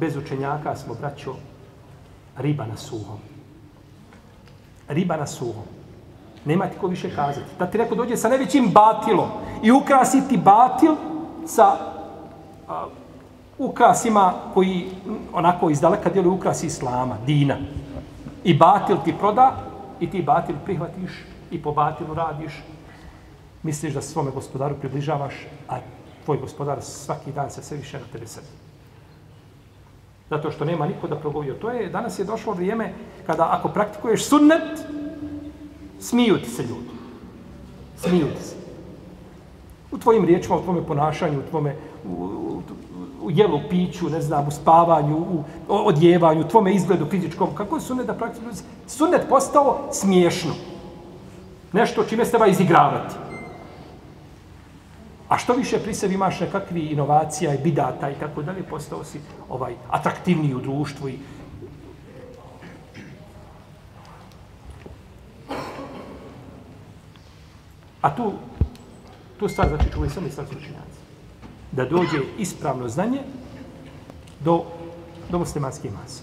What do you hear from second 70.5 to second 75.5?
učinjaci. Da dođe ispravno znanje do, do